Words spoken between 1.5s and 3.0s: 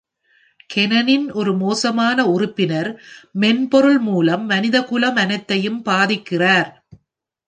மோசமான உறுப்பினர்